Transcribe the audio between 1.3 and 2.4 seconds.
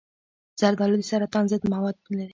ضد مواد لري.